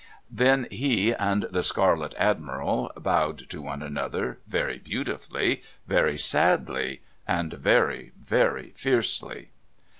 Then 0.31 0.65
he 0.71 1.11
and 1.13 1.43
the 1.51 1.61
Scarlet 1.61 2.15
Admiral 2.17 2.91
bowed 2.97 3.47
to 3.51 3.61
one 3.61 3.83
another, 3.83 4.39
very 4.47 4.79
beautifully, 4.79 5.61
very 5.85 6.17
sadly, 6.17 7.03
and 7.27 7.53
very, 7.53 8.11
very 8.19 8.71
fiercely. 8.75 9.51